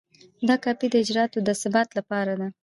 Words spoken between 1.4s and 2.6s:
د اثبات لپاره ده.